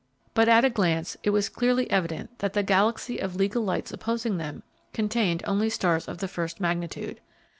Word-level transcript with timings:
But 0.33 0.49
at 0.49 0.65
a 0.65 0.71
glance 0.71 1.15
it 1.21 1.29
was 1.29 1.47
clearly 1.47 1.87
evident 1.91 2.39
that 2.39 2.53
the 2.53 2.63
galaxy 2.63 3.19
of 3.19 3.35
legal 3.35 3.61
lights 3.61 3.91
opposing 3.93 4.37
them 4.37 4.63
contained 4.93 5.43
only 5.45 5.69
stars 5.69 6.07
of 6.07 6.17
the 6.17 6.27
first 6.27 6.59
magnitude. 6.59 7.21